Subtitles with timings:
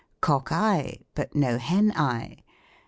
[0.19, 2.43] Cock eye, but no Hen eye.